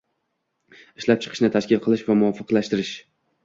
ishlab 1.03 1.21
chiqishni 1.27 1.51
tashkil 1.59 1.85
qilish 1.87 2.05
va 2.11 2.19
muvofiqlashtirish 2.25 2.95